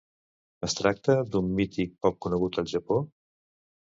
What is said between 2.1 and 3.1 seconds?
conegut al Japó?